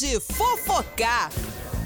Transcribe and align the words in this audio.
de 0.00 0.18
fofocar. 0.18 1.30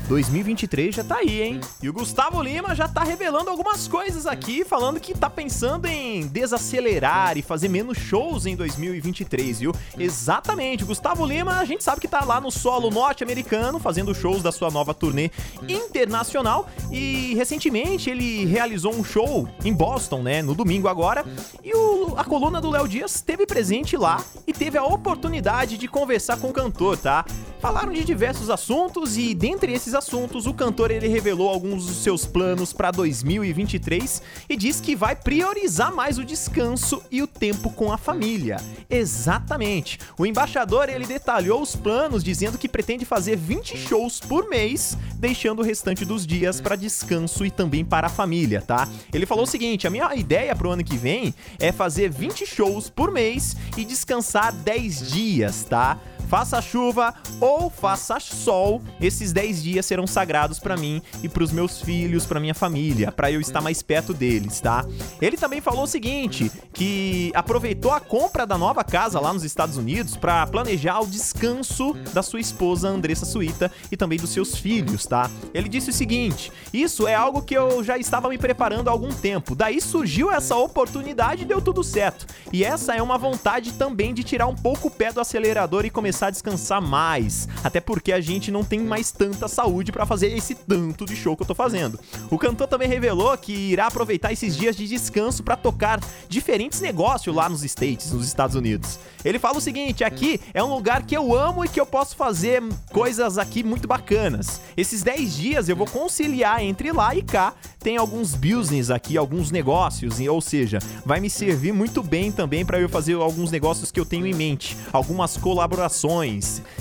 2023 0.08 0.94
já 0.94 1.02
tá 1.02 1.16
aí, 1.16 1.42
hein? 1.42 1.60
E 1.82 1.88
o 1.88 1.92
Gustavo 1.92 2.42
Lima 2.42 2.74
já 2.74 2.86
tá 2.86 3.02
revelando 3.02 3.48
algumas 3.48 3.88
coisas 3.88 4.26
aqui, 4.26 4.64
falando 4.64 5.00
que 5.00 5.14
tá 5.14 5.30
pensando 5.30 5.86
em 5.86 6.26
desacelerar 6.26 7.38
e 7.38 7.42
fazer 7.42 7.68
menos 7.68 7.96
shows 7.96 8.44
em 8.44 8.54
2023, 8.54 9.60
viu? 9.60 9.72
Exatamente, 9.98 10.84
o 10.84 10.86
Gustavo 10.86 11.24
Lima, 11.24 11.58
a 11.58 11.64
gente 11.64 11.82
sabe 11.82 12.00
que 12.00 12.08
tá 12.08 12.22
lá 12.24 12.40
no 12.40 12.50
solo 12.50 12.90
norte-americano, 12.90 13.78
fazendo 13.78 14.14
shows 14.14 14.42
da 14.42 14.52
sua 14.52 14.70
nova 14.70 14.92
turnê 14.92 15.30
internacional 15.66 16.68
e 16.92 17.34
recentemente 17.34 18.10
ele 18.10 18.44
realizou 18.44 18.94
um 18.94 19.02
show 19.02 19.48
em 19.64 19.72
Boston, 19.72 20.22
né, 20.22 20.42
no 20.42 20.54
domingo 20.54 20.86
agora, 20.86 21.24
e 21.62 21.74
o, 21.74 22.14
a 22.16 22.24
coluna 22.24 22.60
do 22.60 22.70
Léo 22.70 22.86
Dias 22.86 23.14
esteve 23.14 23.46
presente 23.46 23.96
lá 23.96 24.22
e 24.46 24.52
teve 24.52 24.76
a 24.76 24.84
oportunidade 24.84 25.78
de 25.78 25.88
conversar 25.88 26.36
com 26.36 26.48
o 26.48 26.52
cantor, 26.52 26.98
tá? 26.98 27.24
Falaram 27.64 27.94
de 27.94 28.04
diversos 28.04 28.50
assuntos 28.50 29.16
e 29.16 29.34
dentre 29.34 29.72
esses 29.72 29.94
assuntos, 29.94 30.44
o 30.44 30.52
cantor 30.52 30.90
ele 30.90 31.08
revelou 31.08 31.48
alguns 31.48 31.86
dos 31.86 32.02
seus 32.02 32.26
planos 32.26 32.74
para 32.74 32.90
2023 32.90 34.20
e 34.50 34.54
diz 34.54 34.82
que 34.82 34.94
vai 34.94 35.16
priorizar 35.16 35.90
mais 35.90 36.18
o 36.18 36.24
descanso 36.26 37.02
e 37.10 37.22
o 37.22 37.26
tempo 37.26 37.70
com 37.70 37.90
a 37.90 37.96
família. 37.96 38.58
Exatamente. 38.90 39.98
O 40.18 40.26
embaixador 40.26 40.90
ele 40.90 41.06
detalhou 41.06 41.62
os 41.62 41.74
planos 41.74 42.22
dizendo 42.22 42.58
que 42.58 42.68
pretende 42.68 43.06
fazer 43.06 43.34
20 43.34 43.78
shows 43.78 44.20
por 44.20 44.46
mês, 44.46 44.98
deixando 45.14 45.60
o 45.60 45.64
restante 45.64 46.04
dos 46.04 46.26
dias 46.26 46.60
para 46.60 46.76
descanso 46.76 47.46
e 47.46 47.50
também 47.50 47.82
para 47.82 48.08
a 48.08 48.10
família, 48.10 48.60
tá? 48.60 48.86
Ele 49.10 49.24
falou 49.24 49.44
o 49.44 49.48
seguinte: 49.48 49.86
"A 49.86 49.90
minha 49.90 50.14
ideia 50.14 50.54
pro 50.54 50.70
ano 50.70 50.84
que 50.84 50.98
vem 50.98 51.34
é 51.58 51.72
fazer 51.72 52.10
20 52.10 52.44
shows 52.44 52.90
por 52.90 53.10
mês 53.10 53.56
e 53.74 53.86
descansar 53.86 54.52
10 54.52 55.10
dias, 55.10 55.64
tá? 55.64 55.98
Faça 56.28 56.60
chuva 56.60 57.14
ou 57.40 57.70
faça 57.70 58.18
sol, 58.18 58.82
esses 59.00 59.32
10 59.32 59.62
dias 59.62 59.86
serão 59.86 60.06
sagrados 60.06 60.58
para 60.58 60.76
mim 60.76 61.02
e 61.22 61.28
para 61.28 61.44
os 61.44 61.52
meus 61.52 61.80
filhos, 61.80 62.26
para 62.26 62.40
minha 62.40 62.54
família, 62.54 63.12
para 63.12 63.30
eu 63.30 63.40
estar 63.40 63.60
mais 63.60 63.82
perto 63.82 64.14
deles, 64.14 64.60
tá? 64.60 64.84
Ele 65.20 65.36
também 65.36 65.60
falou 65.60 65.84
o 65.84 65.86
seguinte, 65.86 66.50
que 66.72 67.30
aproveitou 67.34 67.92
a 67.92 68.00
compra 68.00 68.46
da 68.46 68.56
nova 68.56 68.82
casa 68.82 69.20
lá 69.20 69.32
nos 69.32 69.44
Estados 69.44 69.76
Unidos 69.76 70.16
para 70.16 70.46
planejar 70.46 71.00
o 71.00 71.06
descanso 71.06 71.94
da 72.12 72.22
sua 72.22 72.40
esposa 72.40 72.88
Andressa 72.88 73.26
Suíta 73.26 73.70
e 73.92 73.96
também 73.96 74.18
dos 74.18 74.30
seus 74.30 74.56
filhos, 74.56 75.06
tá? 75.06 75.30
Ele 75.52 75.68
disse 75.68 75.90
o 75.90 75.92
seguinte: 75.92 76.50
"Isso 76.72 77.06
é 77.06 77.14
algo 77.14 77.42
que 77.42 77.54
eu 77.54 77.84
já 77.84 77.98
estava 77.98 78.28
me 78.28 78.38
preparando 78.38 78.88
há 78.88 78.92
algum 78.92 79.12
tempo. 79.12 79.54
Daí 79.54 79.80
surgiu 79.80 80.32
essa 80.32 80.56
oportunidade 80.56 81.42
e 81.42 81.46
deu 81.46 81.60
tudo 81.60 81.84
certo. 81.84 82.26
E 82.52 82.64
essa 82.64 82.94
é 82.94 83.02
uma 83.02 83.18
vontade 83.18 83.72
também 83.74 84.14
de 84.14 84.24
tirar 84.24 84.46
um 84.46 84.54
pouco 84.54 84.88
o 84.88 84.90
pé 84.90 85.12
do 85.12 85.20
acelerador 85.20 85.84
e 85.84 85.90
começar 85.90 86.13
começar 86.14 86.28
a 86.28 86.30
descansar 86.30 86.80
mais. 86.80 87.48
Até 87.64 87.80
porque 87.80 88.12
a 88.12 88.20
gente 88.20 88.52
não 88.52 88.62
tem 88.62 88.78
mais 88.78 89.10
tanta 89.10 89.48
saúde 89.48 89.90
para 89.90 90.06
fazer 90.06 90.28
esse 90.28 90.54
tanto 90.54 91.04
de 91.04 91.16
show 91.16 91.36
que 91.36 91.42
eu 91.42 91.46
tô 91.46 91.56
fazendo. 91.56 91.98
O 92.30 92.38
cantor 92.38 92.68
também 92.68 92.88
revelou 92.88 93.36
que 93.36 93.52
irá 93.52 93.88
aproveitar 93.88 94.32
esses 94.32 94.56
dias 94.56 94.76
de 94.76 94.86
descanso 94.86 95.42
para 95.42 95.56
tocar 95.56 96.00
diferentes 96.28 96.80
negócios 96.80 97.34
lá 97.34 97.48
nos 97.48 97.64
States, 97.64 98.12
nos 98.12 98.28
Estados 98.28 98.54
Unidos. 98.54 99.00
Ele 99.24 99.40
fala 99.40 99.58
o 99.58 99.60
seguinte: 99.60 100.04
aqui 100.04 100.40
é 100.52 100.62
um 100.62 100.72
lugar 100.72 101.04
que 101.04 101.16
eu 101.16 101.36
amo 101.36 101.64
e 101.64 101.68
que 101.68 101.80
eu 101.80 101.86
posso 101.86 102.14
fazer 102.14 102.62
coisas 102.92 103.36
aqui 103.36 103.64
muito 103.64 103.88
bacanas. 103.88 104.60
Esses 104.76 105.02
10 105.02 105.34
dias 105.34 105.68
eu 105.68 105.74
vou 105.74 105.86
conciliar 105.86 106.62
entre 106.62 106.92
lá 106.92 107.14
e 107.14 107.22
cá. 107.22 107.54
Tem 107.80 107.98
alguns 107.98 108.34
business 108.34 108.88
aqui, 108.88 109.18
alguns 109.18 109.50
negócios, 109.50 110.18
ou 110.20 110.40
seja, 110.40 110.78
vai 111.04 111.20
me 111.20 111.28
servir 111.28 111.70
muito 111.70 112.02
bem 112.02 112.32
também 112.32 112.64
para 112.64 112.80
eu 112.80 112.88
fazer 112.88 113.12
alguns 113.12 113.50
negócios 113.50 113.90
que 113.90 114.00
eu 114.00 114.06
tenho 114.06 114.26
em 114.26 114.32
mente, 114.32 114.74
algumas 114.90 115.36
colaborações. 115.36 116.03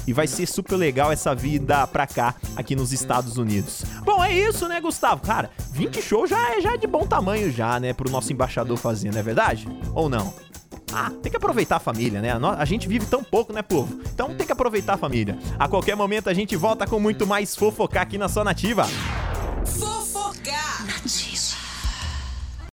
E 0.06 0.14
vai 0.14 0.28
ser 0.28 0.46
super 0.46 0.76
legal 0.76 1.12
essa 1.12 1.34
vida 1.34 1.88
pra 1.88 2.06
cá, 2.06 2.36
aqui 2.56 2.76
nos 2.76 2.92
Estados 2.92 3.38
Unidos. 3.38 3.84
Bom, 4.04 4.24
é 4.24 4.32
isso, 4.32 4.68
né, 4.68 4.82
Gustavo? 4.82 5.22
Cara, 5.22 5.50
20 5.72 6.02
shows 6.02 6.30
já 6.30 6.56
é, 6.56 6.62
já 6.62 6.74
é 6.74 6.78
de 6.78 6.88
bom 6.88 7.08
tamanho 7.08 7.52
já, 7.52 7.80
né, 7.80 7.94
pro 7.94 8.12
nosso 8.12 8.34
embaixador 8.34 8.78
fazer, 8.78 9.12
não 9.12 9.20
é 9.20 9.24
verdade? 9.24 9.68
Ou 9.94 10.10
não? 10.10 10.34
Ah, 10.92 11.12
tem 11.22 11.32
que 11.32 11.38
aproveitar 11.38 11.78
a 11.78 11.80
família, 11.80 12.22
né? 12.22 12.32
A 12.58 12.66
gente 12.66 12.88
vive 12.88 13.06
tão 13.06 13.24
pouco, 13.24 13.52
né, 13.52 13.62
povo? 13.64 14.00
Então 14.14 14.36
tem 14.36 14.46
que 14.46 14.52
aproveitar 14.52 14.94
a 14.94 14.98
família. 14.98 15.38
A 15.58 15.68
qualquer 15.68 15.96
momento 15.96 16.30
a 16.30 16.34
gente 16.34 16.56
volta 16.56 16.86
com 16.86 17.00
muito 17.00 17.26
mais 17.26 17.56
fofocar 17.56 18.04
aqui 18.04 18.18
na 18.18 18.30
sua 18.30 18.44
nativa. 18.44 18.88
Fofocar. 19.66 20.86
Nativa. 20.86 21.63